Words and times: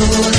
Thank 0.00 0.24
you. 0.24 0.29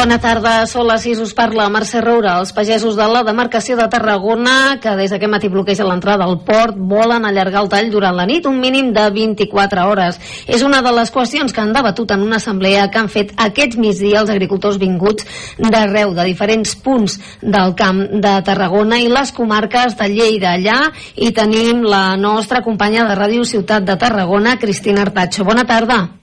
Bona 0.00 0.16
tarda, 0.16 0.62
són 0.64 0.86
les 0.88 1.02
6, 1.04 1.18
us 1.20 1.34
parla 1.36 1.66
Mercè 1.68 2.00
Roura. 2.00 2.38
Els 2.40 2.54
pagesos 2.56 2.94
de 2.96 3.04
la 3.04 3.20
demarcació 3.20 3.74
de 3.76 3.84
Tarragona, 3.92 4.78
que 4.80 4.94
des 4.96 5.12
d'aquest 5.12 5.28
matí 5.28 5.50
bloqueja 5.52 5.84
l'entrada 5.84 6.24
al 6.24 6.38
port, 6.46 6.78
volen 6.88 7.26
allargar 7.28 7.60
el 7.60 7.68
tall 7.68 7.90
durant 7.92 8.14
la 8.16 8.24
nit, 8.24 8.46
un 8.48 8.56
mínim 8.62 8.94
de 8.96 9.02
24 9.12 9.82
hores. 9.90 10.16
És 10.48 10.64
una 10.64 10.80
de 10.80 10.94
les 10.96 11.12
qüestions 11.12 11.52
que 11.52 11.60
han 11.60 11.74
debatut 11.76 12.14
en 12.16 12.24
una 12.24 12.38
assemblea 12.40 12.86
que 12.88 12.96
han 12.96 13.10
fet 13.12 13.34
aquest 13.36 13.76
migdia 13.76 14.22
els 14.22 14.32
agricultors 14.32 14.78
vinguts 14.80 15.26
d'arreu, 15.60 16.14
de 16.16 16.24
diferents 16.30 16.72
punts 16.80 17.18
del 17.42 17.74
camp 17.76 18.00
de 18.24 18.32
Tarragona 18.46 19.02
i 19.04 19.10
les 19.12 19.34
comarques 19.36 19.98
de 20.00 20.08
Lleida. 20.14 20.54
Allà 20.54 20.78
i 21.20 21.28
tenim 21.36 21.84
la 21.84 22.16
nostra 22.16 22.64
companya 22.64 23.04
de 23.04 23.20
Ràdio 23.20 23.44
Ciutat 23.44 23.84
de 23.84 23.98
Tarragona, 24.00 24.56
Cristina 24.56 25.04
Artacho. 25.04 25.44
Bona 25.44 25.66
tarda. 25.68 26.19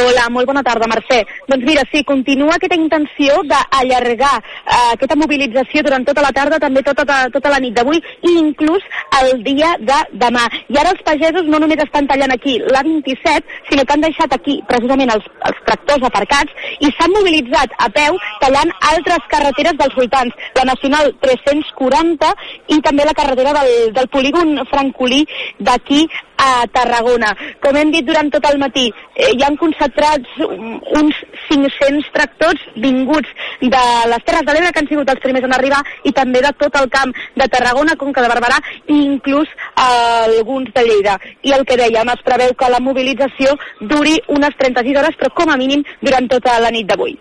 Hola, 0.00 0.28
molt 0.30 0.48
bona 0.48 0.62
tarda, 0.66 0.88
Mercè. 0.90 1.22
Doncs 1.48 1.64
mira, 1.66 1.84
sí, 1.92 2.02
continua 2.04 2.56
aquesta 2.56 2.78
intenció 2.78 3.38
d'allargar 3.50 4.34
eh, 4.38 4.92
aquesta 4.94 5.16
mobilització 5.18 5.82
durant 5.86 6.04
tota 6.06 6.24
la 6.24 6.32
tarda, 6.36 6.60
també 6.62 6.82
tota, 6.86 7.06
tota 7.32 7.52
la 7.52 7.60
nit 7.62 7.76
d'avui 7.76 8.00
i 8.00 8.34
inclús 8.38 8.84
el 9.20 9.42
dia 9.46 9.74
de 9.80 9.98
demà. 10.20 10.44
I 10.72 10.80
ara 10.80 10.92
els 10.94 11.02
pagesos 11.06 11.48
no 11.50 11.60
només 11.62 11.82
estan 11.84 12.08
tallant 12.10 12.34
aquí 12.34 12.58
l'A27, 12.60 13.56
sinó 13.70 13.84
que 13.84 13.96
han 13.96 14.04
deixat 14.04 14.36
aquí 14.36 14.58
precisament 14.68 15.14
els, 15.14 15.26
els 15.48 15.62
tractors 15.68 16.06
aparcats 16.10 16.68
i 16.80 16.92
s'han 16.96 17.14
mobilitzat 17.16 17.74
a 17.82 17.88
peu 17.96 18.18
tallant 18.42 18.72
altres 18.92 19.30
carreteres 19.32 19.78
dels 19.80 19.96
voltants, 19.98 20.46
la 20.58 20.66
Nacional 20.72 21.12
340 21.24 22.32
i 22.76 22.80
també 22.84 23.06
la 23.06 23.16
carretera 23.16 23.54
del, 23.60 23.92
del 23.96 24.08
polígon 24.12 24.56
francolí 24.70 25.24
d'aquí 25.58 26.04
a 26.36 26.66
Tarragona. 26.72 27.32
Com 27.62 27.76
hem 27.76 27.90
dit 27.94 28.06
durant 28.06 28.30
tot 28.30 28.44
el 28.50 28.58
matí, 28.60 28.86
eh, 29.14 29.32
hi 29.34 29.42
han 29.44 29.56
concentrats 29.56 30.38
uns 30.38 31.20
500 31.48 32.10
tractors 32.12 32.62
vinguts 32.76 33.28
de 33.60 33.84
les 34.12 34.24
Terres 34.24 34.46
de 34.46 34.52
l'Ebre, 34.52 34.72
que 34.72 34.80
han 34.80 34.88
sigut 34.88 35.10
els 35.10 35.20
primers 35.20 35.44
en 35.44 35.54
arribar, 35.56 35.82
i 36.04 36.12
també 36.12 36.42
de 36.42 36.52
tot 36.58 36.76
el 36.76 36.88
camp 36.90 37.14
de 37.34 37.48
Tarragona, 37.48 37.96
Conca 37.96 38.22
de 38.22 38.32
Barberà, 38.32 38.60
i 38.86 38.98
inclús 39.04 39.48
eh, 39.48 40.38
alguns 40.38 40.72
de 40.74 40.84
Lleida. 40.84 41.18
I 41.42 41.52
el 41.52 41.64
que 41.64 41.78
dèiem, 41.80 42.08
es 42.12 42.24
preveu 42.26 42.54
que 42.54 42.70
la 42.70 42.80
mobilització 42.80 43.56
duri 43.80 44.18
unes 44.28 44.56
36 44.58 44.98
hores, 44.98 45.16
però 45.20 45.32
com 45.34 45.50
a 45.50 45.56
mínim 45.56 45.84
durant 46.02 46.28
tota 46.28 46.58
la 46.60 46.70
nit 46.70 46.86
d'avui. 46.86 47.16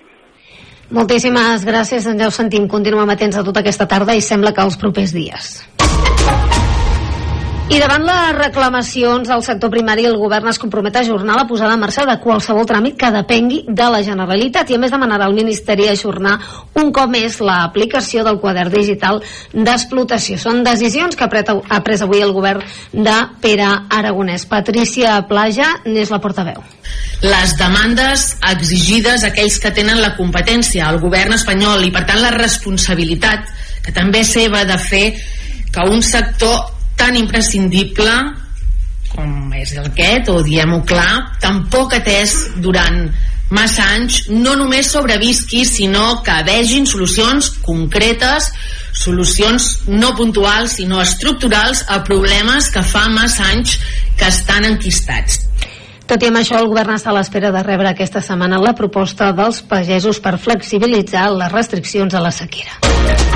Moltíssimes 0.96 1.66
gràcies, 1.66 2.06
ja 2.06 2.28
ho 2.28 2.34
sentim. 2.34 2.68
Continuem 2.70 3.10
atents 3.10 3.40
a 3.40 3.44
tota 3.44 3.64
aquesta 3.66 3.88
tarda 3.90 4.14
i 4.14 4.22
sembla 4.22 4.54
que 4.54 4.62
els 4.62 4.78
propers 4.78 5.16
dies. 5.16 5.56
I 7.66 7.80
davant 7.82 8.04
les 8.06 8.36
reclamacions 8.38 9.26
del 9.26 9.42
sector 9.42 9.72
primari, 9.74 10.04
el 10.06 10.20
govern 10.22 10.52
es 10.52 10.60
compromet 10.62 10.96
a 10.96 11.02
ajornar 11.02 11.34
la 11.40 11.48
posada 11.50 11.74
en 11.74 11.80
marxa 11.82 12.04
de 12.06 12.14
qualsevol 12.22 12.68
tràmit 12.70 12.94
que 12.94 13.10
depengui 13.10 13.64
de 13.66 13.88
la 13.90 14.04
Generalitat 14.06 14.70
i 14.70 14.76
a 14.78 14.82
més 14.84 14.94
demanarà 14.94 15.26
al 15.26 15.34
Ministeri 15.34 15.88
ajornar 15.90 16.36
un 16.78 16.92
cop 16.94 17.10
més 17.10 17.40
l'aplicació 17.42 18.22
del 18.28 18.38
quadern 18.44 18.70
digital 18.70 19.18
d'explotació. 19.52 20.38
Són 20.38 20.62
decisions 20.68 21.18
que 21.18 21.26
ha 21.26 21.80
pres 21.82 22.04
avui 22.06 22.22
el 22.22 22.36
govern 22.38 22.62
de 22.94 23.16
Pere 23.42 23.72
Aragonès. 23.98 24.46
Patricia 24.46 25.18
Plaja 25.26 25.72
n'és 25.88 26.14
la 26.14 26.22
portaveu. 26.22 26.62
Les 27.26 27.58
demandes 27.58 28.28
exigides 28.46 29.26
a 29.26 29.32
aquells 29.34 29.58
que 29.58 29.74
tenen 29.74 30.04
la 30.06 30.14
competència, 30.20 30.86
al 30.86 31.02
govern 31.02 31.34
espanyol, 31.34 31.82
i 31.82 31.90
per 31.90 32.06
tant 32.06 32.22
la 32.22 32.36
responsabilitat 32.38 33.50
que 33.82 33.98
també 33.98 34.22
seva 34.22 34.68
de 34.70 34.78
fer 34.78 35.06
que 35.74 35.90
un 35.90 36.06
sector 36.06 36.75
tan 36.98 37.16
imprescindible 37.20 38.16
com 39.16 39.54
és 39.56 39.72
aquest, 39.80 40.30
o 40.34 40.42
diem-ho 40.44 40.82
clar, 40.88 41.38
tampoc 41.42 41.96
atès 41.98 42.36
durant 42.64 43.06
massa 43.54 43.86
anys, 43.96 44.26
no 44.34 44.56
només 44.58 44.90
sobrevisqui, 44.92 45.64
sinó 45.70 46.22
que 46.26 46.36
vegin 46.48 46.88
solucions 46.90 47.52
concretes, 47.64 48.50
solucions 48.96 49.70
no 49.88 50.14
puntuals, 50.18 50.80
sinó 50.80 51.02
estructurals 51.04 51.86
a 51.88 52.02
problemes 52.08 52.72
que 52.74 52.84
fa 52.84 53.08
massa 53.14 53.52
anys 53.54 53.78
que 54.18 54.30
estan 54.32 54.66
enquistats. 54.72 55.44
Tot 56.06 56.22
i 56.22 56.30
amb 56.30 56.38
això, 56.38 56.60
el 56.62 56.70
govern 56.70 56.94
està 56.98 57.10
a 57.10 57.16
l'espera 57.18 57.50
de 57.54 57.64
rebre 57.66 57.90
aquesta 57.90 58.22
setmana 58.22 58.62
la 58.62 58.76
proposta 58.78 59.32
dels 59.34 59.64
pagesos 59.66 60.22
per 60.22 60.38
flexibilitzar 60.42 61.32
les 61.34 61.52
restriccions 61.54 62.14
a 62.14 62.22
la 62.22 62.34
sequera. 62.34 63.35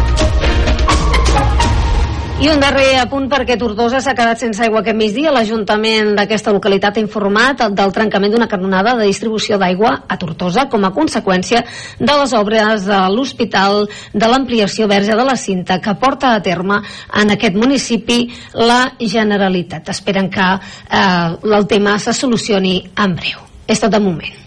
I 2.40 2.48
un 2.48 2.62
darrer 2.64 2.94
apunt 3.02 3.26
perquè 3.28 3.58
Tortosa 3.60 4.00
s'ha 4.00 4.14
quedat 4.16 4.40
sense 4.40 4.62
aigua 4.64 4.80
aquest 4.80 4.96
migdia. 4.96 5.34
L'Ajuntament 5.36 6.14
d'aquesta 6.16 6.54
localitat 6.56 6.96
ha 6.96 7.02
informat 7.04 7.66
del 7.76 7.92
trencament 7.92 8.32
d'una 8.32 8.48
canonada 8.48 8.94
de 8.96 9.10
distribució 9.10 9.58
d'aigua 9.60 10.06
a 10.08 10.16
Tortosa 10.22 10.70
com 10.72 10.88
a 10.88 10.94
conseqüència 10.96 11.66
de 12.00 12.16
les 12.22 12.36
obres 12.40 12.86
de 12.88 13.00
l'Hospital 13.12 13.90
de 14.14 14.30
l'ampliació 14.32 14.88
verge 14.88 15.18
de 15.20 15.26
la 15.28 15.36
cinta 15.36 15.82
que 15.84 15.98
porta 16.00 16.32
a 16.32 16.40
terme 16.40 16.80
en 17.20 17.36
aquest 17.36 17.60
municipi 17.60 18.22
la 18.56 18.86
Generalitat. 19.00 19.92
Esperen 19.92 20.32
que 20.32 20.48
eh, 20.48 21.36
el 21.44 21.68
tema 21.68 22.00
se 22.00 22.16
solucioni 22.16 22.78
en 22.96 23.20
breu. 23.20 23.44
És 23.68 23.84
tot 23.84 23.92
de 23.92 24.00
moment. 24.00 24.40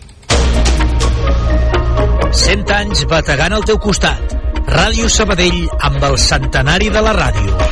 100 2.33 2.73
anys 2.73 3.05
bategant 3.05 3.53
al 3.53 3.69
teu 3.69 3.77
costat. 3.77 4.33
Ràdio 4.73 5.13
Sabadell 5.13 5.67
amb 5.85 6.05
el 6.09 6.17
centenari 6.17 6.89
de 6.89 7.05
la 7.05 7.13
ràdio. 7.21 7.72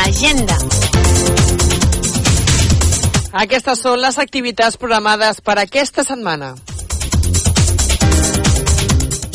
L'agenda. 0.00 0.54
Aquestes 3.42 3.82
són 3.84 3.98
les 4.00 4.16
activitats 4.22 4.78
programades 4.80 5.42
per 5.44 5.58
aquesta 5.60 6.04
setmana. 6.06 6.54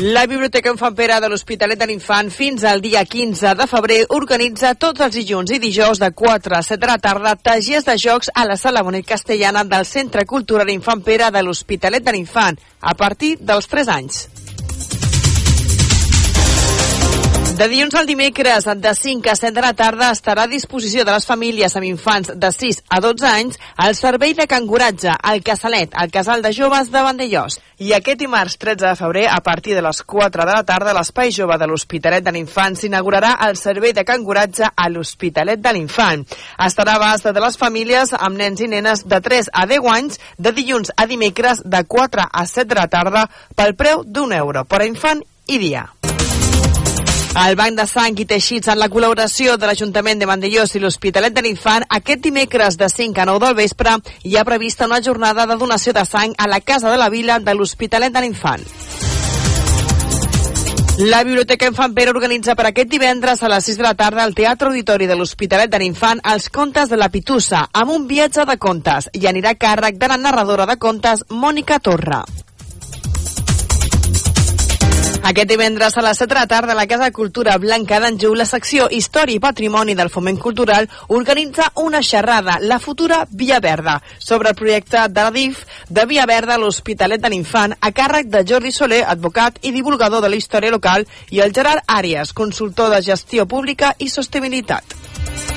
La 0.01 0.23
Biblioteca 0.25 0.73
Infant 0.73 0.95
Pere 0.97 1.19
de 1.21 1.29
l'Hospitalet 1.29 1.77
de 1.79 1.87
l'Infant 1.91 2.31
fins 2.33 2.65
al 2.65 2.81
dia 2.81 3.03
15 3.05 3.53
de 3.59 3.67
febrer 3.69 3.99
organitza 4.17 4.73
tots 4.73 5.05
els 5.05 5.19
dilluns 5.19 5.53
i 5.53 5.61
dijous 5.61 6.01
de 6.01 6.09
4 6.23 6.57
a 6.57 6.63
7 6.65 6.81
de 6.81 6.89
la 6.89 6.97
tarda 7.03 7.35
tagies 7.51 7.85
de 7.85 7.95
jocs 8.01 8.33
a 8.33 8.47
la 8.49 8.57
Sala 8.57 8.81
Bonet 8.81 9.05
Castellana 9.05 9.63
del 9.69 9.85
Centre 9.85 10.25
Cultural 10.25 10.73
Infant 10.73 11.05
Pere 11.05 11.29
de 11.29 11.45
l'Hospitalet 11.45 12.03
de 12.03 12.17
l'Infant 12.17 12.57
a 12.81 12.97
partir 12.97 13.35
dels 13.39 13.69
3 13.69 13.93
anys. 13.99 14.25
De 17.55 17.69
dilluns 17.71 17.93
al 17.95 18.03
dimecres, 18.03 18.65
de 18.83 18.91
5 18.93 19.29
a 19.31 19.35
7 19.39 19.53
de 19.55 19.61
la 19.63 19.71
tarda, 19.71 20.09
estarà 20.11 20.43
a 20.43 20.51
disposició 20.51 21.05
de 21.07 21.13
les 21.15 21.23
famílies 21.29 21.77
amb 21.79 21.87
infants 21.87 22.33
de 22.35 22.49
6 22.51 22.81
a 22.91 22.97
12 22.99 23.27
anys 23.29 23.59
el 23.85 23.93
servei 23.95 24.33
de 24.35 24.43
canguratge 24.51 25.13
al 25.15 25.39
Casalet, 25.39 25.93
al 25.95 26.11
Casal 26.11 26.43
de 26.43 26.51
Joves 26.51 26.89
de 26.91 27.03
Vandellós. 27.05 27.55
I 27.79 27.93
aquest 27.95 28.19
dimarts 28.19 28.57
13 28.59 28.89
de 28.89 28.95
febrer, 28.99 29.23
a 29.31 29.39
partir 29.39 29.71
de 29.77 29.85
les 29.85 30.01
4 30.03 30.43
de 30.43 30.51
la 30.51 30.65
tarda, 30.67 30.91
l'Espai 30.97 31.31
Jove 31.31 31.55
de 31.61 31.69
l'Hospitalet 31.71 32.25
de 32.25 32.33
l'Infant 32.35 32.75
s'inaugurarà 32.75 33.37
el 33.47 33.55
servei 33.55 33.95
de 33.95 34.03
canguratge 34.03 34.67
a 34.75 34.89
l'Hospitalet 34.91 35.63
de 35.63 35.73
l'Infant. 35.77 36.27
Estarà 36.59 36.97
a 36.97 36.99
abast 36.99 37.31
de 37.31 37.45
les 37.45 37.55
famílies 37.61 38.11
amb 38.19 38.35
nens 38.35 38.59
i 38.59 38.67
nenes 38.67 39.05
de 39.07 39.21
3 39.29 39.53
a 39.53 39.63
10 39.71 39.87
anys, 39.95 40.19
de 40.35 40.51
dilluns 40.51 40.91
a 40.97 41.07
dimecres, 41.07 41.63
de 41.63 41.85
4 41.87 42.27
a 42.27 42.45
7 42.51 42.67
de 42.73 42.81
la 42.81 42.89
tarda, 42.91 43.29
pel 43.55 43.77
preu 43.79 44.03
d'un 44.03 44.35
euro 44.35 44.67
per 44.67 44.83
infant 44.83 45.23
i 45.47 45.61
dia. 45.61 45.87
El 47.35 47.57
Banc 47.59 47.75
de 47.75 47.83
Sang 47.83 48.15
i 48.15 48.23
Teixits, 48.23 48.69
en 48.71 48.79
la 48.79 48.87
col·laboració 48.87 49.57
de 49.59 49.67
l'Ajuntament 49.67 50.21
de 50.21 50.27
Vandellós 50.29 50.71
i 50.77 50.79
l'Hospitalet 50.79 51.33
de 51.35 51.41
l'Infant, 51.43 51.83
aquest 51.97 52.21
dimecres 52.23 52.77
de 52.79 52.87
5 52.87 53.19
a 53.19 53.25
9 53.27 53.41
del 53.43 53.57
vespre 53.57 53.97
hi 54.23 54.37
ha 54.37 54.45
prevista 54.47 54.87
una 54.87 55.01
jornada 55.03 55.43
de 55.45 55.57
donació 55.59 55.91
de 55.91 56.05
sang 56.07 56.31
a 56.37 56.47
la 56.47 56.61
Casa 56.61 56.93
de 56.93 57.01
la 57.01 57.09
Vila 57.11 57.41
de 57.43 57.57
l'Hospitalet 57.57 58.15
de 58.15 58.23
l'Infant. 58.23 58.63
La 61.11 61.25
Biblioteca 61.27 61.67
Infant 61.67 61.91
Pere 61.91 62.15
organitza 62.15 62.55
per 62.55 62.69
aquest 62.69 62.87
divendres 62.87 63.43
a 63.43 63.51
les 63.51 63.67
6 63.67 63.81
de 63.83 63.83
la 63.83 63.93
tarda 63.99 64.23
al 64.23 64.31
Teatre 64.33 64.71
Auditori 64.71 65.11
de 65.11 65.19
l'Hospitalet 65.19 65.67
de 65.67 65.83
l'Infant 65.83 66.23
els 66.23 66.47
contes 66.47 66.87
de 66.87 66.95
la 66.95 67.11
Pitussa, 67.11 67.65
amb 67.73 67.91
un 67.99 68.07
viatge 68.07 68.47
de 68.47 68.55
contes, 68.55 69.11
i 69.11 69.27
anirà 69.27 69.57
a 69.57 69.59
càrrec 69.59 69.99
de 69.99 70.07
la 70.07 70.21
narradora 70.23 70.71
de 70.71 70.79
contes, 70.79 71.27
Mònica 71.27 71.83
Torra. 71.83 72.23
Aquest 75.25 75.49
divendres 75.49 75.95
a 75.97 76.03
les 76.05 76.19
7 76.21 76.29
de 76.29 76.35
la 76.37 76.45
tarda 76.45 76.73
a 76.73 76.75
la 76.77 76.85
Casa 76.85 77.05
de 77.05 77.11
Cultura 77.11 77.55
Blanca 77.57 77.97
d'Anjou, 77.99 78.35
la 78.37 78.45
secció 78.45 78.85
Història 78.93 79.39
i 79.39 79.41
Patrimoni 79.41 79.95
del 79.97 80.11
Foment 80.13 80.37
Cultural 80.37 80.85
organitza 81.17 81.71
una 81.81 82.03
xerrada, 82.05 82.59
la 82.61 82.77
futura 82.77 83.23
Via 83.31 83.59
Verda, 83.59 83.95
sobre 84.19 84.53
el 84.53 84.59
projecte 84.59 85.07
de 85.09 85.23
la 85.25 85.31
DIF 85.31 85.65
de 85.89 86.05
Via 86.05 86.27
Verda 86.29 86.53
a 86.53 86.61
l'Hospitalet 86.61 87.25
de 87.25 87.33
l'Infant, 87.33 87.73
a 87.73 87.89
càrrec 87.89 88.29
de 88.29 88.45
Jordi 88.45 88.71
Soler, 88.71 89.01
advocat 89.01 89.57
i 89.65 89.73
divulgador 89.73 90.21
de 90.21 90.29
la 90.29 90.37
història 90.37 90.77
local, 90.77 91.09
i 91.33 91.41
el 91.41 91.57
Gerard 91.57 91.81
Àrias, 91.87 92.29
consultor 92.31 92.93
de 92.93 93.01
gestió 93.01 93.49
pública 93.49 93.95
i 93.97 94.13
sostenibilitat. 94.13 95.54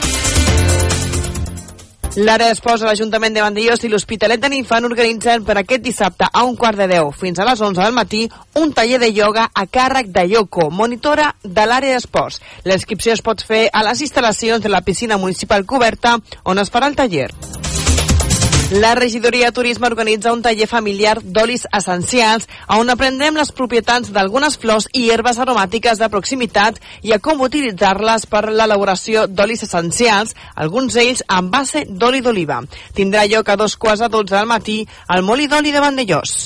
L'àrea 2.18 2.48
d'esports 2.50 2.82
a 2.82 2.88
l'Ajuntament 2.88 3.36
de 3.36 3.42
Vandellós 3.44 3.84
i 3.86 3.88
l'Hospitalet 3.92 4.40
de 4.42 4.48
l'Infant 4.50 4.88
organitzen 4.88 5.44
per 5.46 5.54
aquest 5.60 5.84
dissabte 5.84 6.26
a 6.26 6.42
un 6.48 6.56
quart 6.58 6.80
de 6.80 6.88
deu 6.90 7.12
fins 7.14 7.38
a 7.38 7.46
les 7.46 7.62
11 7.62 7.78
del 7.78 7.94
matí 7.94 8.24
un 8.58 8.72
taller 8.74 8.98
de 8.98 9.12
ioga 9.12 9.44
a 9.54 9.66
càrrec 9.70 10.10
de 10.10 10.26
Yoko, 10.32 10.66
monitora 10.74 11.28
de 11.44 11.68
l'àrea 11.70 11.94
d'esports. 11.94 12.40
La 12.64 12.74
inscripció 12.74 13.14
es 13.14 13.22
pot 13.22 13.46
fer 13.46 13.68
a 13.70 13.84
les 13.86 14.02
instal·lacions 14.02 14.66
de 14.66 14.74
la 14.74 14.82
piscina 14.82 15.20
municipal 15.22 15.62
coberta 15.62 16.18
on 16.42 16.58
es 16.58 16.74
farà 16.74 16.90
el 16.90 16.98
taller. 16.98 17.30
La 18.70 18.94
regidoria 18.94 19.46
de 19.46 19.52
turisme 19.52 19.86
organitza 19.86 20.32
un 20.34 20.42
taller 20.44 20.66
familiar 20.68 21.14
d'olis 21.24 21.62
essencials 21.72 22.44
on 22.76 22.92
aprendrem 22.92 23.38
les 23.40 23.48
propietats 23.56 24.10
d'algunes 24.12 24.58
flors 24.60 24.90
i 24.92 25.06
herbes 25.08 25.40
aromàtiques 25.40 25.96
de 25.96 26.10
proximitat 26.12 26.76
i 27.00 27.14
a 27.16 27.18
com 27.18 27.40
utilitzar-les 27.46 28.28
per 28.28 28.44
l'elaboració 28.50 29.24
d'olis 29.24 29.64
essencials, 29.64 30.36
alguns 30.54 31.00
d'ells 31.00 31.24
amb 31.28 31.48
base 31.48 31.86
d'oli 31.88 32.20
d'oliva. 32.20 32.60
Tindrà 32.92 33.24
lloc 33.24 33.48
a 33.48 33.56
dos 33.56 33.80
quarts 33.80 34.04
de 34.04 34.12
dotze 34.12 34.36
del 34.36 34.52
matí 34.52 34.82
al 35.06 35.24
Molí 35.24 35.48
d'Oli 35.48 35.72
de 35.72 35.80
Vandellós. 35.80 36.36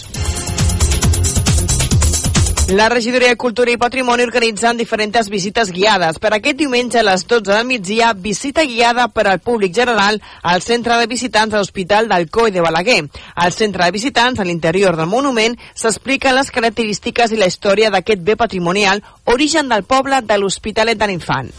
La 2.68 2.88
regidoria 2.88 3.28
de 3.28 3.36
Cultura 3.36 3.72
i 3.72 3.76
Patrimoni 3.76 4.22
organitzen 4.22 4.78
diferents 4.78 5.28
visites 5.28 5.72
guiades. 5.74 6.18
Per 6.22 6.30
aquest 6.32 6.56
diumenge 6.56 7.00
a 7.00 7.02
les 7.04 7.26
12 7.26 7.50
del 7.50 7.66
migdia, 7.66 8.12
visita 8.14 8.64
guiada 8.64 9.08
per 9.08 9.26
al 9.26 9.40
públic 9.40 9.74
general 9.74 10.20
al 10.42 10.62
centre 10.62 10.96
de 10.96 11.08
visitants 11.10 11.52
de 11.52 11.58
l'Hospital 11.58 12.08
del 12.08 12.30
Coi 12.30 12.50
de 12.50 12.62
Balaguer. 12.62 13.02
Al 13.34 13.52
centre 13.52 13.84
de 13.84 13.90
visitants, 13.90 14.40
a 14.40 14.44
l'interior 14.44 14.96
del 14.96 15.10
monument, 15.10 15.58
s'expliquen 15.74 16.36
les 16.38 16.50
característiques 16.50 17.32
i 17.32 17.40
la 17.40 17.50
història 17.50 17.90
d'aquest 17.90 18.22
bé 18.22 18.36
patrimonial, 18.36 19.02
origen 19.24 19.68
del 19.68 19.82
poble 19.82 20.22
de 20.22 20.38
l'Hospitalet 20.38 20.98
de 20.98 21.10
l'Infant. 21.10 21.50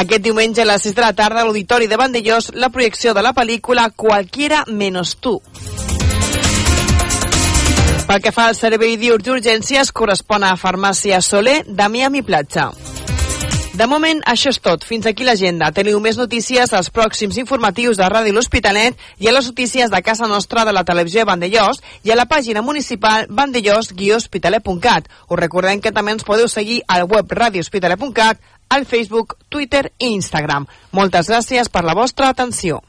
Aquest 0.00 0.22
diumenge 0.22 0.62
a 0.62 0.70
les 0.70 0.82
6 0.88 0.94
de 0.96 1.02
la 1.02 1.12
tarda 1.12 1.42
a 1.42 1.44
l'Auditori 1.44 1.86
de 1.90 1.98
Vandellós 1.98 2.52
la 2.54 2.70
projecció 2.70 3.12
de 3.12 3.22
la 3.22 3.34
pel·lícula 3.34 3.90
Cualquiera 3.94 4.64
menos 4.66 5.16
tú. 5.18 5.40
Pel 8.10 8.18
que 8.18 8.32
fa 8.34 8.48
al 8.50 8.56
servei 8.58 8.96
diurs 8.98 9.22
d'urgències, 9.22 9.92
correspon 9.94 10.42
a 10.42 10.56
Farmàcia 10.58 11.20
Soler 11.22 11.60
de 11.62 11.86
Miami 11.86 12.24
Platja. 12.26 12.64
De 13.78 13.86
moment, 13.86 14.18
això 14.26 14.50
és 14.50 14.58
tot. 14.58 14.82
Fins 14.82 15.06
aquí 15.06 15.22
l'agenda. 15.22 15.68
Teniu 15.70 16.00
més 16.02 16.18
notícies 16.18 16.74
als 16.74 16.90
pròxims 16.90 17.38
informatius 17.38 18.00
de 18.02 18.08
Ràdio 18.10 18.34
L'Hospitalet 18.34 18.98
i 19.22 19.30
a 19.30 19.36
les 19.36 19.46
notícies 19.46 19.94
de 19.94 20.02
casa 20.02 20.26
nostra 20.26 20.66
de 20.66 20.74
la 20.74 20.82
televisió 20.82 21.22
de 21.22 21.30
Vandellós 21.30 21.78
i 22.02 22.10
a 22.10 22.18
la 22.18 22.26
pàgina 22.26 22.66
municipal 22.66 23.30
vandellós-hospitalet.cat. 23.30 25.06
Us 25.30 25.42
recordem 25.44 25.78
que 25.78 25.94
també 25.94 26.18
ens 26.18 26.26
podeu 26.26 26.50
seguir 26.50 26.82
al 26.88 27.06
web 27.06 27.30
radiohospitalet.cat, 27.30 28.42
al 28.74 28.90
Facebook, 28.90 29.38
Twitter 29.48 29.92
i 30.00 30.16
Instagram. 30.18 30.66
Moltes 30.90 31.30
gràcies 31.30 31.70
per 31.70 31.86
la 31.86 31.94
vostra 31.94 32.34
atenció. 32.34 32.82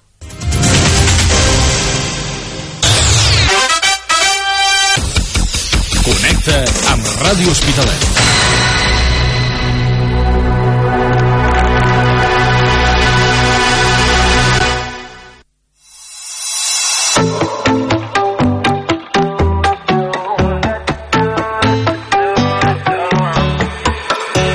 Connecta 6.41 6.91
amb 6.91 7.05
Ràdio 7.21 7.49
Hospitalet. 7.49 8.01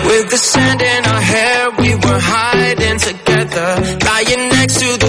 With 0.06 0.30
the 0.30 0.38
sand 0.38 0.82
in 0.82 1.04
our 1.04 1.20
hair, 1.20 1.70
we 1.78 1.94
were 1.94 2.18
hiding 2.18 2.98
together, 2.98 3.68
lying 4.04 4.48
next 4.48 4.80
to 4.80 4.98
the 4.98 5.05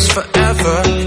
last 0.00 0.12
forever. 0.12 0.99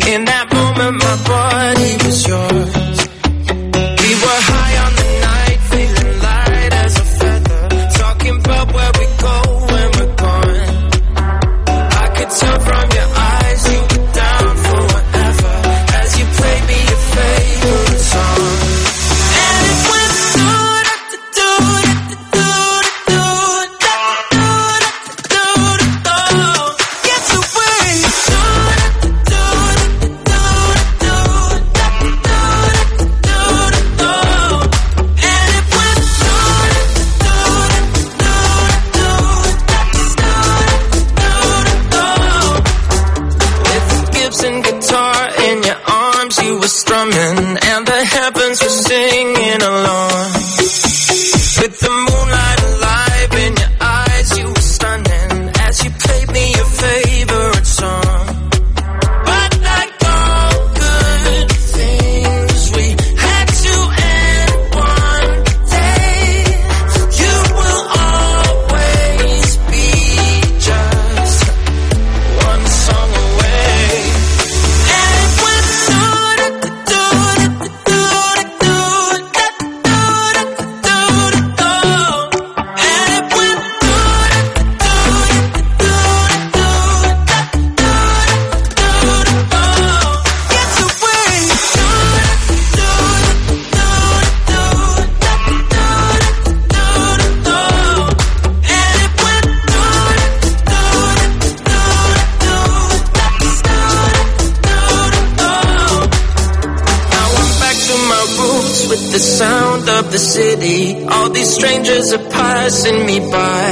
The 109.14 109.20
sound 109.20 109.88
of 109.88 110.12
the 110.12 110.18
city. 110.18 111.06
All 111.06 111.30
these 111.30 111.54
strangers 111.54 112.14
are 112.14 112.30
passing 112.32 113.06
me 113.06 113.20
by. 113.20 113.70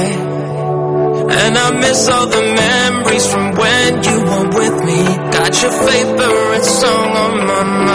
And 1.42 1.58
I 1.58 1.68
miss 1.80 2.08
all 2.08 2.28
the 2.28 2.42
memories 2.64 3.26
from 3.32 3.50
when 3.56 4.04
you 4.04 4.18
were 4.30 4.48
with 4.60 4.76
me. 4.84 5.02
Got 5.36 5.60
your 5.62 5.72
favorite 5.72 6.64
song 6.64 7.08
on 7.24 7.46
my 7.48 7.64
mind. 7.64 7.91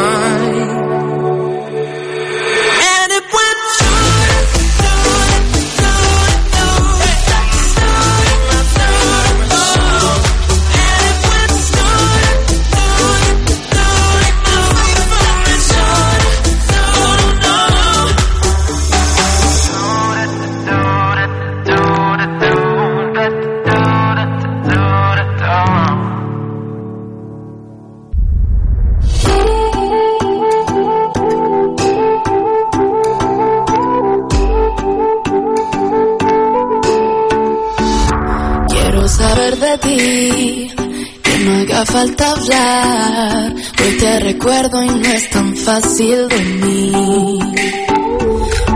Que 40.07 41.37
no 41.43 41.59
haga 41.59 41.85
falta 41.85 42.31
hablar. 42.31 43.53
Hoy 43.53 43.97
te 43.99 44.19
recuerdo 44.21 44.83
y 44.83 44.87
no 44.87 45.09
es 45.09 45.29
tan 45.29 45.55
fácil 45.57 46.29
de 46.29 46.39
mí. 46.61 47.39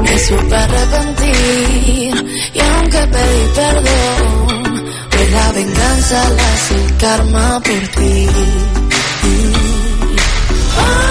Me 0.03 0.19
supe 0.19 0.55
arrepentir 0.55 2.13
y 2.53 2.59
aunque 2.59 2.97
pedí 3.13 3.43
perdón, 3.55 4.83
hoy 5.17 5.27
la 5.31 5.51
venganza 5.53 6.29
la 6.29 6.53
hace 6.53 6.75
el 6.75 6.97
karma 6.97 7.61
por 7.61 7.88
ti. 7.95 8.27
Que 9.21 11.11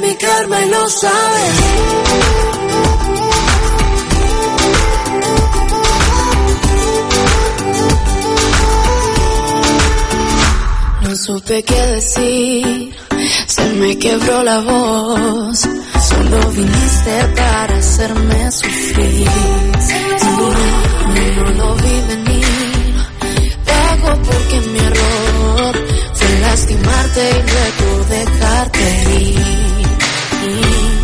mi 0.00 0.16
karma 0.16 0.60
y 0.60 0.68
lo 0.68 0.88
sabes. 0.88 2.11
Supe 11.60 11.86
decir, 11.86 12.94
se 13.46 13.64
me 13.74 13.98
quebró 13.98 14.42
la 14.42 14.60
voz. 14.60 15.68
Solo 16.08 16.50
viniste 16.50 17.24
para 17.36 17.76
hacerme 17.76 18.50
sufrir. 18.50 19.28
No, 20.24 21.44
no 21.44 21.50
lo 21.50 21.74
vi 21.74 22.00
venir. 22.08 22.94
Pago 23.66 24.22
porque 24.22 24.60
mi 24.70 24.78
error 24.78 25.74
fue 26.14 26.38
lastimarte 26.40 27.30
y 27.30 27.42
luego 27.50 28.04
dejarte 28.08 29.20
ir. 29.20 31.01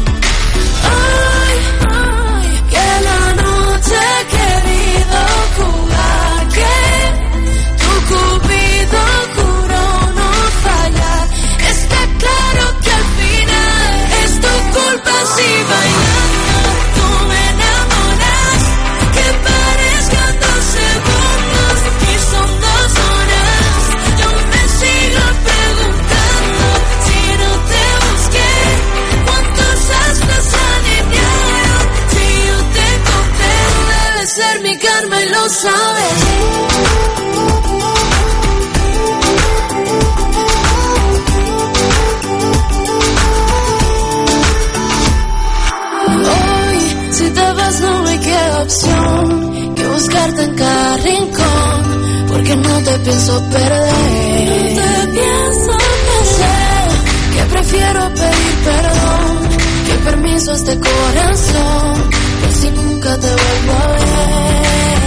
Queda 48.21 48.62
opción 48.62 49.75
que 49.75 49.87
buscarte 49.88 50.43
en 50.43 50.55
cada 50.55 50.97
rincón, 50.99 52.26
porque 52.28 52.57
no 52.57 52.83
te 52.83 52.99
pienso 52.99 53.43
perder. 53.50 54.76
No 54.76 54.83
te 54.83 55.09
pienso 55.12 55.73
perder. 56.09 56.88
Que 57.35 57.43
prefiero 57.55 58.00
pedir 58.14 58.55
perdón 58.64 59.49
que 59.87 59.95
permiso 60.05 60.50
a 60.52 60.55
este 60.55 60.78
corazón, 60.78 61.95
por 62.40 62.52
si 62.52 62.71
nunca 62.71 63.17
te 63.17 63.28
vuelvo 63.28 63.73
a 63.73 63.93
ver. 63.93 64.98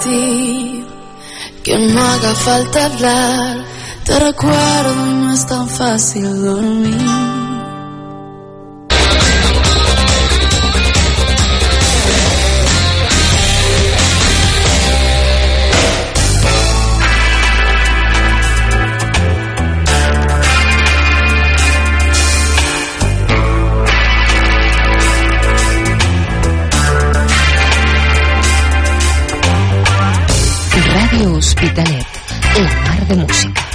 Que 0.00 1.78
no 1.78 2.00
haga 2.00 2.34
falta 2.34 2.86
hablar. 2.86 3.64
Te 4.04 4.18
recuerdo 4.18 4.94
no 4.94 5.32
es 5.34 5.46
tan 5.46 5.68
fácil 5.68 6.42
dormir. 6.42 7.37
Ràdio 31.58 31.70
Hospitalet, 31.70 32.06
la 32.54 32.70
mar 32.84 33.06
de 33.08 33.16
música. 33.16 33.67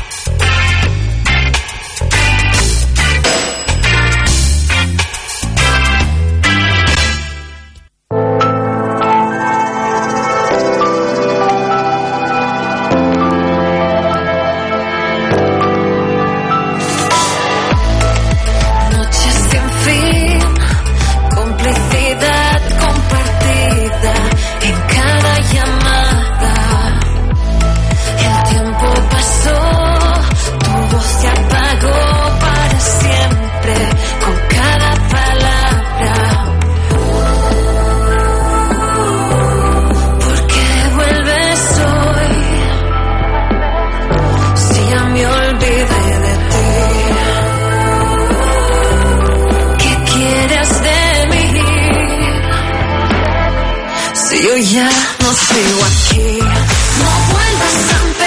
Yo 54.41 54.57
ya 54.57 54.89
no 55.19 55.33
sigo 55.33 55.85
aquí, 55.85 56.39
no 56.39 57.33
vuelvas 57.33 57.93
a 57.93 58.22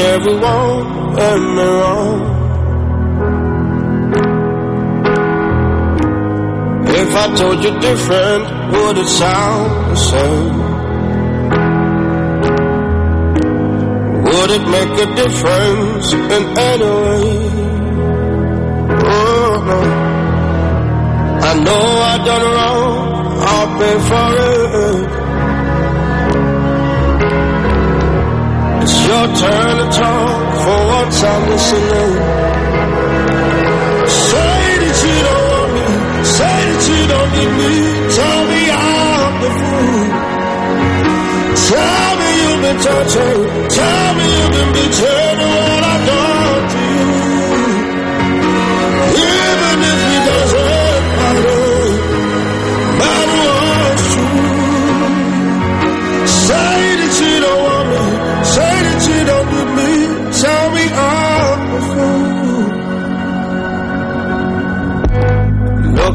everyone 0.00 1.18
end 1.18 1.54
me 1.56 1.62
wrong? 1.62 2.40
If 6.88 7.16
I 7.16 7.34
told 7.36 7.64
you 7.64 7.80
different, 7.80 8.44
would 8.72 8.98
it 8.98 9.08
sound 9.08 9.90
the 9.90 9.96
same? 9.96 10.70
Would 14.24 14.50
it 14.58 14.64
make 14.76 14.94
a 15.06 15.08
difference 15.22 16.12
in 16.12 16.42
any 16.70 16.90
way? 17.04 17.24
Oh, 19.04 19.52
no. 19.68 19.80
I 21.48 21.52
know 21.64 21.84
I 22.10 22.16
done 22.28 22.46
wrong, 22.54 22.92
I'll 23.50 23.70
pay 23.78 23.96
for 24.08 24.28
it. 24.48 25.09
Your 29.10 29.26
turn 29.42 29.74
to 29.80 29.86
talk, 29.98 30.46
for 30.62 30.80
once 30.96 31.18
I'm 31.30 31.42
listening. 31.50 32.12
Say 34.30 34.62
that 34.82 34.96
you 35.04 35.16
don't 35.26 35.44
want 35.50 35.70
me, 35.76 35.86
say 36.36 36.58
that 36.70 36.82
you 36.90 37.00
don't 37.12 37.30
need 37.36 37.52
me. 37.60 37.72
Tell 38.18 38.40
me 38.50 38.60
I'm 38.70 39.32
the 39.42 39.50
fool. 39.58 40.04
Tell 41.70 42.10
me 42.20 42.28
you've 42.40 42.62
been 42.66 42.78
tortured, 42.86 43.46
tell 43.78 44.08
me 44.18 44.26
you've 44.36 44.52
been 44.56 44.70
betrayed, 44.78 45.29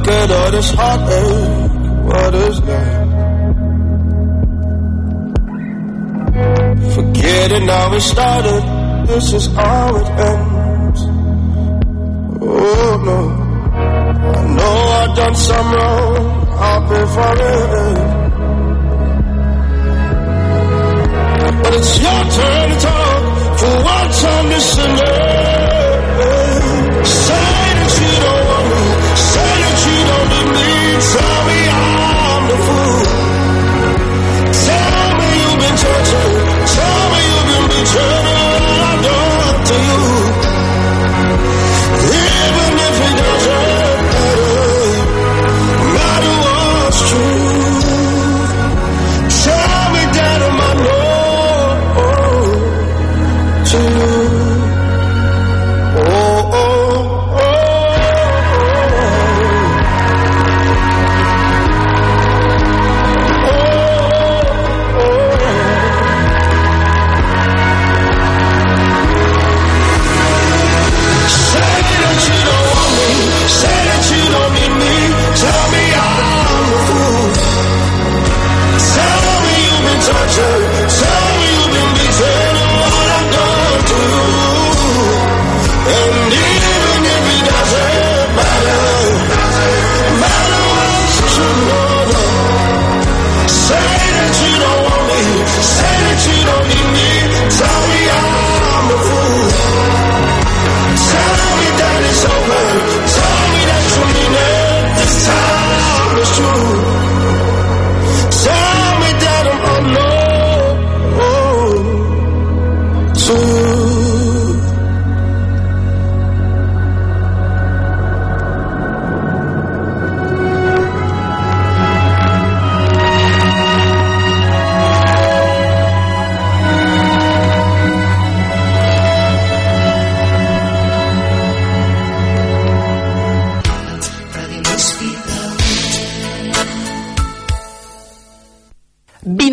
Look 0.05 0.29
all 0.29 0.51
this 0.51 0.69
heartache, 0.69 1.71
what 2.05 2.35
is 2.35 2.61
that? 2.61 3.07
Forgetting 6.93 7.65
now, 7.65 7.91
it 7.91 8.01
started. 8.01 8.63
This 9.07 9.33
is 9.33 9.47
how 9.47 9.95
it 9.95 10.07
ends. 10.29 11.01
Oh 12.39 13.01
no. 13.09 13.19
I 14.29 14.43
know 14.57 14.75
I've 15.01 15.15
done 15.15 15.35
some 15.35 15.73
wrong, 15.73 16.47
I'll 16.51 16.81
pay 16.87 17.05
for 17.15 17.33
it. 17.33 17.71
Eh? 17.81 17.93
But 21.63 21.73
it's 21.73 21.99
your 21.99 22.23
turn 22.37 22.69
to 22.69 22.77
talk, 22.79 23.23
for 23.57 23.75
once 23.83 24.23
I'm 24.23 24.49
listening. 24.49 24.97
Say 27.05 27.73
that 27.79 27.93
you 28.01 28.13
don't 28.21 28.44
Tell 31.13 31.39
me 31.49 31.59
I'm 31.69 32.43
the 32.51 32.57
fool. 32.65 33.01
Tell 34.65 35.07
me 35.19 35.27
you've 35.41 35.59
been 35.63 35.77
tortured, 35.83 36.34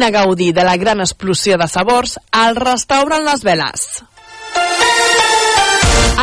Vine 0.02 0.18
a 0.18 0.24
gaudir 0.24 0.52
de 0.52 0.64
la 0.64 0.76
gran 0.76 0.98
explosió 0.98 1.56
de 1.56 1.68
sabors 1.70 2.16
al 2.32 2.56
restaurant 2.56 3.22
Les 3.22 3.44
Veles. 3.46 4.02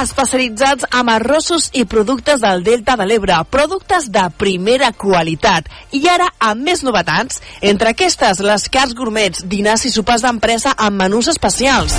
especialitzats 0.01 0.85
en 0.99 1.09
arrossos 1.09 1.69
i 1.73 1.85
productes 1.85 2.41
del 2.43 2.63
Delta 2.63 2.97
de 2.99 3.05
l'Ebre, 3.07 3.37
productes 3.49 4.09
de 4.11 4.25
primera 4.35 4.91
qualitat. 4.91 5.67
I 5.95 6.01
ara, 6.11 6.27
amb 6.39 6.67
més 6.67 6.83
novetats, 6.83 7.39
entre 7.61 7.93
aquestes, 7.93 8.39
les 8.43 8.67
cars 8.67 8.95
gourmets, 8.95 9.45
dinars 9.47 9.85
i 9.87 9.91
sopars 9.95 10.27
d'empresa 10.27 10.75
amb 10.75 10.99
menús 10.99 11.31
especials. 11.31 11.95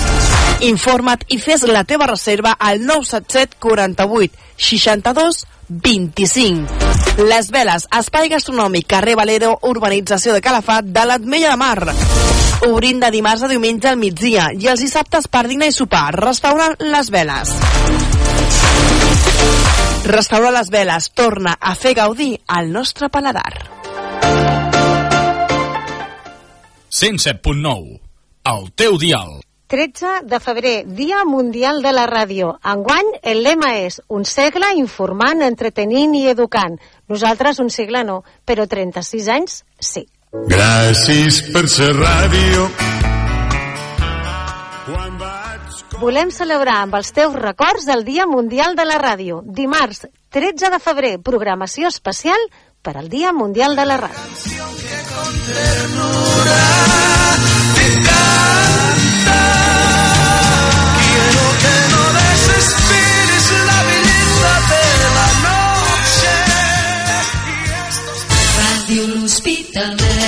Informa't 0.69 1.25
i 1.33 1.39
fes 1.41 1.65
la 1.65 1.83
teva 1.83 2.09
reserva 2.13 2.53
al 2.59 2.85
977 2.85 3.57
48 3.57 4.37
62 4.69 5.45
25. 5.71 7.23
Les 7.29 7.47
Veles, 7.51 7.85
espai 7.95 8.27
gastronòmic, 8.31 8.87
carrer 8.91 9.15
Valero, 9.15 9.53
urbanització 9.69 10.33
de 10.35 10.41
Calafat, 10.43 10.89
de 10.91 11.05
l'Atmella 11.07 11.53
de 11.53 11.59
Mar. 11.61 11.93
Obrint 12.67 12.99
de 13.01 13.11
dimarts 13.13 13.45
a 13.45 13.49
diumenge 13.49 13.87
al 13.89 13.99
migdia 14.01 14.49
i 14.51 14.67
els 14.67 14.83
dissabtes 14.83 15.29
per 15.31 15.45
dinar 15.47 15.71
i 15.71 15.75
sopar. 15.75 16.11
Restaurant 16.19 16.75
Les 16.83 17.11
Veles. 17.13 17.53
Restaurant 20.11 20.57
Les 20.57 20.71
Veles 20.73 21.11
torna 21.15 21.55
a 21.59 21.75
fer 21.75 21.95
gaudir 21.95 22.33
al 22.47 22.71
nostre 22.73 23.09
paladar. 23.09 23.53
107.9 26.91 28.01
El 28.51 28.67
teu 28.75 28.97
dial 28.99 29.39
13 29.71 30.27
de 30.27 30.39
febrer, 30.41 30.83
Dia 30.85 31.23
Mundial 31.23 31.81
de 31.81 31.93
la 31.95 32.03
Ràdio. 32.05 32.59
Enguany, 32.67 33.07
el 33.23 33.39
lema 33.45 33.69
és 33.79 34.01
un 34.11 34.25
segle 34.27 34.67
informant, 34.75 35.39
entretenint 35.47 36.11
i 36.19 36.25
educant. 36.27 36.75
Nosaltres 37.07 37.61
un 37.63 37.69
segle 37.71 38.03
no, 38.03 38.17
però 38.43 38.67
36 38.67 39.29
anys 39.31 39.63
sí. 39.79 40.03
Gràcies 40.51 41.39
per 41.55 41.63
ser 41.71 41.93
ràdio. 41.95 42.67
Volem 46.03 46.35
celebrar 46.35 46.81
amb 46.81 46.99
els 46.99 47.15
teus 47.15 47.31
records 47.39 47.87
el 47.95 48.03
Dia 48.03 48.27
Mundial 48.27 48.75
de 48.75 48.83
la 48.83 48.99
Ràdio. 48.99 49.39
Dimarts, 49.45 50.03
13 50.35 50.67
de 50.75 50.83
febrer, 50.83 51.15
programació 51.23 51.87
especial 51.87 52.43
per 52.83 52.97
al 52.97 53.07
Dia 53.07 53.31
Mundial 53.31 53.79
de 53.79 53.87
la 53.87 54.03
Ràdio. 54.03 54.19
L'Hospitalet 69.73 70.20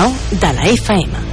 107.9 0.00 0.40
de 0.40 0.52
la 0.52 0.62
FM. 0.62 1.29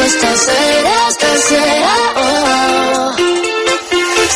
cuesta 0.00 0.36
ser 0.36 0.86
hasta 0.86 1.38
será. 1.48 1.96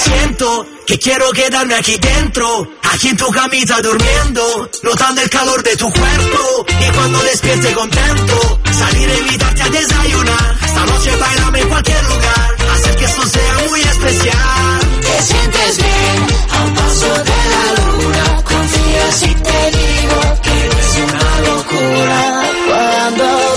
Siento 0.04 0.66
que 0.86 0.98
quiero 0.98 1.30
quedarme 1.32 1.74
aquí 1.74 1.96
dentro, 1.96 2.68
aquí 2.92 3.08
en 3.08 3.16
tu 3.16 3.30
camita 3.30 3.80
durmiendo, 3.80 4.70
notando 4.82 5.22
el 5.22 5.30
calor 5.30 5.62
de 5.62 5.76
tu 5.76 5.90
cuerpo 5.90 6.66
y 6.68 6.90
cuando 6.94 7.18
despierte 7.22 7.72
contento, 7.72 8.60
salir 8.78 9.08
a 9.08 9.18
invitarte 9.18 9.62
a 9.62 9.68
desayunar, 9.70 10.58
esta 10.66 10.84
noche 10.84 11.16
bailame 11.16 11.60
en 11.60 11.68
cualquier 11.68 12.04
lugar, 12.04 12.56
hacer 12.74 12.96
que 12.96 13.04
esto 13.04 13.26
sea 13.26 13.54
muy 13.68 13.80
especial. 13.80 14.80
Te 15.00 15.22
sientes 15.22 15.76
bien 15.78 16.26
a 16.50 16.64
un 16.64 16.74
paso 16.74 17.10
de 17.30 17.40
la 17.54 17.64
luna, 17.80 18.42
confía 18.44 19.12
si 19.12 19.34
te 19.34 19.70
digo 19.78 20.20
que 20.42 20.56
es 20.80 20.90
una 21.08 21.40
locura. 21.48 22.50
Cuando 22.68 23.53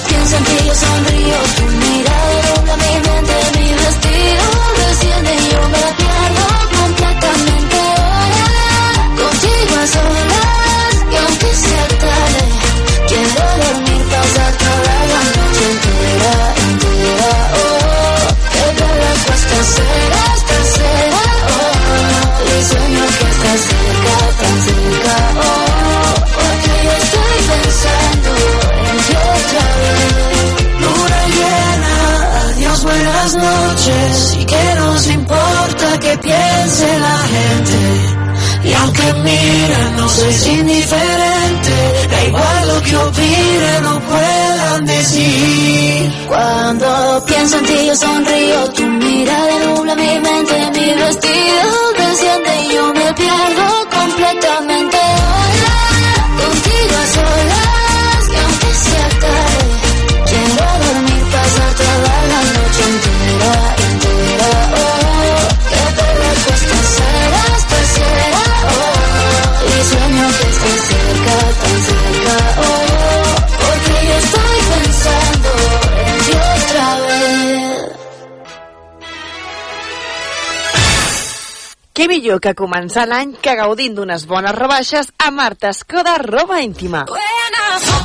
yo 0.67 0.73
sonrío, 0.73 1.37
tu 1.55 1.63
mirada 1.63 2.55
dobla 2.55 2.86
Miren, 39.13 39.95
no 39.97 40.09
soy 40.09 40.33
indiferente. 40.59 41.75
Da 42.11 42.23
igual 42.25 42.67
lo 42.67 42.81
que 42.81 42.95
opinen 42.97 43.85
o 43.85 43.99
puedan 43.99 44.85
decir. 44.85 46.11
Cuando 46.27 47.23
pienso 47.25 47.57
en 47.59 47.65
ti, 47.65 47.85
yo 47.87 47.95
sonrío. 47.95 48.69
Tu 48.73 48.83
mirada 48.83 49.59
nubla 49.65 49.95
mi 49.95 50.19
mente, 50.19 50.71
mi 50.75 50.93
vestido 50.93 51.67
desciende 51.97 52.51
y 52.63 52.73
yo 52.75 52.93
me 52.93 53.13
pierdo 53.13 53.89
completamente. 53.97 54.97
Què 81.97 82.05
millor 82.05 82.37
que 82.37 82.51
començar 82.53 83.07
l'any 83.09 83.31
que 83.41 83.55
gaudint 83.57 83.95
d'unes 83.97 84.27
bones 84.29 84.53
rebaixes 84.53 85.09
a 85.17 85.31
Marta 85.33 85.71
Escoda 85.73 86.19
Roba 86.21 86.61
Íntima. 86.61 87.07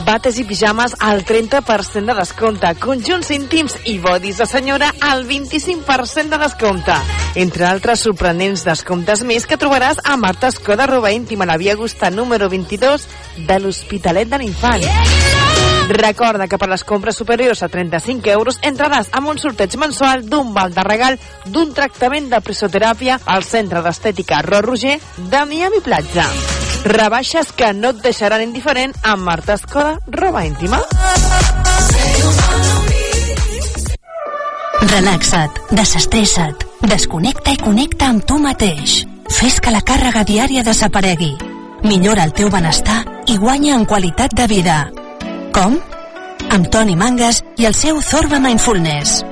Bates 0.07 0.39
i 0.39 0.45
pijames 0.45 0.97
al 1.01 1.25
30% 1.25 2.11
de 2.11 2.15
descompte, 2.19 2.73
conjunts 2.83 3.31
íntims 3.33 3.77
i 3.89 3.99
bodis 4.03 4.41
de 4.43 4.47
senyora 4.47 4.91
al 5.01 5.27
25% 5.29 6.35
de 6.35 6.41
descompte. 6.43 6.97
Entre 7.35 7.65
altres 7.65 8.03
sorprenents 8.05 8.65
descomptes 8.67 9.23
més 9.25 9.47
que 9.47 9.59
trobaràs 9.61 10.03
a 10.05 10.17
Marta 10.21 10.51
Escoda 10.53 10.89
Roba 10.91 11.13
Íntima, 11.15 11.47
la 11.47 11.57
Via 11.57 11.77
Augusta 11.77 12.11
número 12.11 12.51
22 12.53 13.07
de 13.47 13.61
l'Hospitalet 13.61 14.29
de 14.29 14.43
l'Infant. 14.43 14.85
Recorda 15.93 16.47
que 16.49 16.59
per 16.59 16.69
les 16.71 16.85
compres 16.85 17.17
superiors 17.19 17.63
a 17.63 17.69
35 17.69 18.31
euros 18.33 18.59
entraràs 18.63 19.11
amb 19.13 19.33
un 19.33 19.41
sorteig 19.43 19.77
mensual 19.81 20.27
d'un 20.29 20.53
val 20.55 20.75
de 20.75 20.85
regal 20.87 21.19
d'un 21.47 21.75
tractament 21.75 22.31
de 22.33 22.43
presoteràpia 22.45 23.21
al 23.27 23.45
Centre 23.45 23.83
d'Estètica 23.83 24.43
Ro 24.47 24.63
Roger 24.63 24.99
de 25.19 25.47
Miami 25.47 25.83
Platja. 25.85 26.29
Rebaixes 26.85 27.53
que 27.55 27.71
no 27.79 27.93
et 27.95 28.01
deixaran 28.03 28.43
indiferent 28.43 28.93
amb 29.07 29.23
Marta 29.23 29.55
Escoda, 29.55 29.99
roba 30.11 30.43
íntima. 30.45 30.81
Relaxa't, 34.91 35.61
desestressa't, 35.71 36.67
desconnecta 36.91 37.55
i 37.55 37.61
connecta 37.63 38.11
amb 38.11 38.27
tu 38.27 38.41
mateix. 38.43 39.05
Fes 39.31 39.61
que 39.63 39.71
la 39.71 39.85
càrrega 39.87 40.25
diària 40.27 40.67
desaparegui. 40.67 41.31
Millora 41.87 42.27
el 42.27 42.35
teu 42.35 42.51
benestar 42.51 42.99
i 43.31 43.39
guanya 43.39 43.77
en 43.79 43.87
qualitat 43.87 44.35
de 44.35 44.49
vida. 44.51 44.83
Com? 45.55 45.79
Amb 46.51 46.69
Toni 46.75 46.99
Mangas 46.99 47.45
i 47.63 47.71
el 47.71 47.79
seu 47.79 48.03
Zorba 48.03 48.43
Mindfulness. 48.43 49.23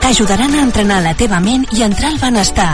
T'ajudaran 0.00 0.54
a 0.54 0.62
entrenar 0.62 1.02
la 1.02 1.18
teva 1.18 1.42
ment 1.42 1.66
i 1.74 1.82
entrar 1.82 2.14
al 2.14 2.22
benestar. 2.22 2.72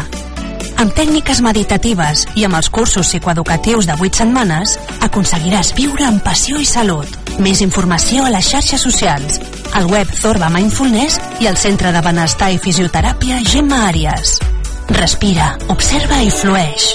Amb 0.77 0.93
tècniques 0.93 1.41
meditatives 1.41 2.27
i 2.37 2.45
amb 2.45 2.59
els 2.59 2.69
cursos 2.69 3.09
psicoeducatius 3.09 3.87
de 3.89 3.95
8 3.97 4.21
setmanes, 4.21 4.75
aconseguiràs 5.07 5.73
viure 5.77 6.05
amb 6.05 6.21
passió 6.25 6.61
i 6.61 6.69
salut. 6.69 7.09
Més 7.41 7.63
informació 7.65 8.27
a 8.27 8.33
les 8.35 8.51
xarxes 8.53 8.85
socials, 8.85 9.41
al 9.77 9.89
web 9.93 10.13
Zorba 10.21 10.51
Mindfulness 10.53 11.17
i 11.41 11.49
al 11.49 11.57
Centre 11.61 11.93
de 11.97 12.03
Benestar 12.05 12.51
i 12.53 12.61
Fisioteràpia 12.61 13.41
Gemma 13.49 13.87
Àries. 13.89 14.37
Respira, 14.93 15.55
observa 15.73 16.21
i 16.23 16.31
flueix. 16.31 16.93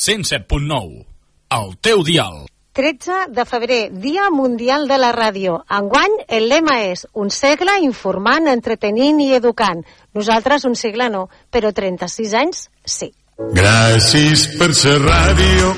107.9. 0.00 1.04
El 1.52 1.76
teu 1.84 2.02
dial. 2.08 2.51
13 2.72 3.26
de 3.28 3.44
febrer, 3.44 3.90
Dia 3.92 4.30
Mundial 4.30 4.88
de 4.88 4.96
la 4.96 5.12
Ràdio. 5.12 5.58
Enguany, 5.68 6.14
el 6.28 6.48
lema 6.48 6.78
és 6.88 7.04
un 7.12 7.28
segle 7.30 7.74
informant, 7.84 8.48
entretenint 8.48 9.20
i 9.20 9.34
educant. 9.36 9.82
Nosaltres 10.16 10.64
un 10.64 10.76
segle 10.76 11.10
no, 11.12 11.26
però 11.52 11.72
36 11.76 12.32
anys 12.40 12.62
sí. 12.84 13.12
Gràcies 13.52 14.46
per 14.56 14.70
ser 14.72 14.96
ràdio. 15.02 15.74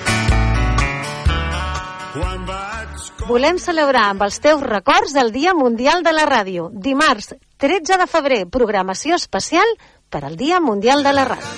Volem 3.26 3.58
celebrar 3.58 4.10
amb 4.12 4.22
els 4.26 4.38
teus 4.44 4.62
records 4.62 5.16
el 5.18 5.32
Dia 5.32 5.54
Mundial 5.56 6.06
de 6.06 6.12
la 6.12 6.28
Ràdio. 6.30 6.68
Dimarts, 6.70 7.34
13 7.58 7.98
de 7.98 8.06
febrer, 8.06 8.44
programació 8.46 9.18
especial 9.18 9.66
per 10.10 10.22
al 10.28 10.36
Dia 10.36 10.60
Mundial 10.60 11.02
de 11.02 11.12
la 11.16 11.26
Ràdio. 11.34 11.50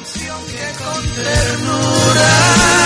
La 2.17 2.86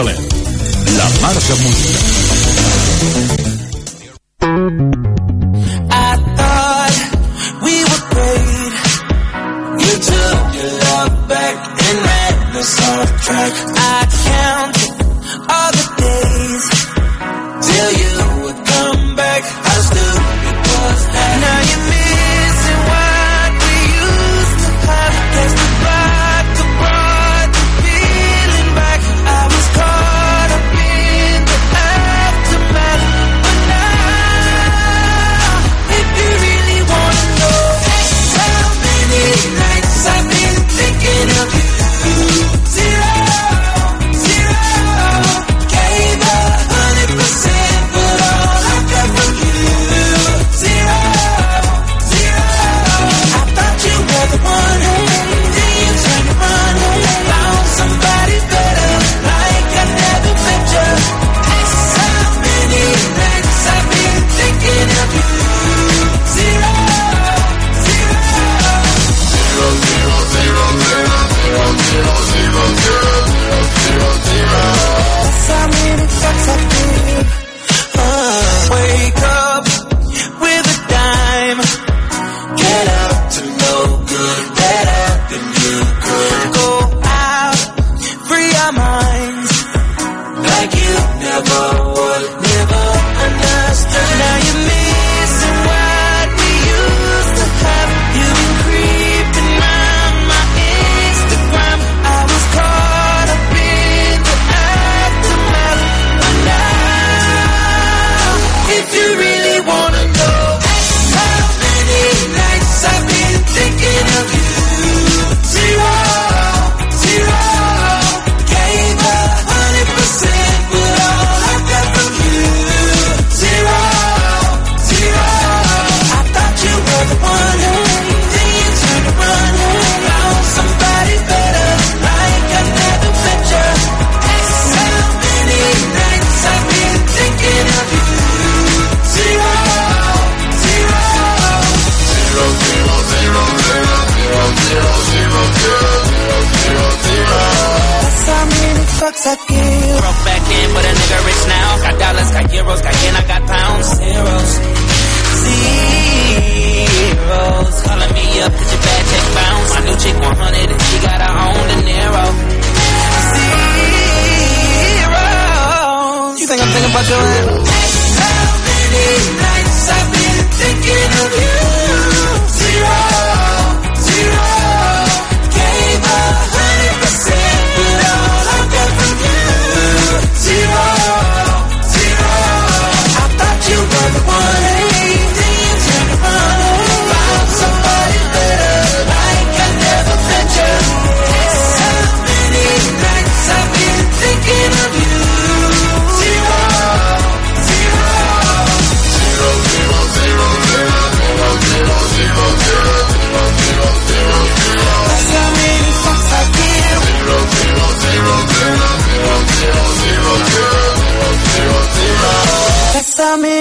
Picolé. 0.00 0.29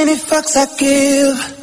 Many 0.10 0.22
fucks 0.22 0.56
I 0.58 0.66
give. 0.78 1.59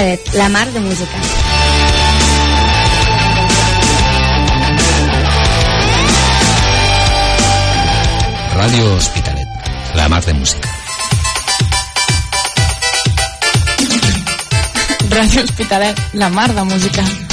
Cadet, 0.00 0.32
la 0.32 0.48
mar 0.48 0.66
de 0.72 0.80
música. 0.80 1.18
Ràdio 8.56 8.94
Hospitalet, 8.96 9.48
la 9.94 10.08
mar 10.08 10.24
de 10.24 10.32
música. 10.32 10.68
Ràdio 15.10 15.44
Hospitalet, 15.44 16.00
la 16.14 16.30
mar 16.30 16.54
de 16.54 16.64
música. 16.64 17.29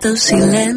datos 0.00 0.30
y 0.30 0.36
letras. 0.36 0.67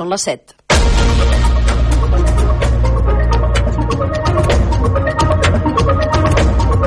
Són 0.00 0.08
les 0.12 0.24
7. 0.24 0.59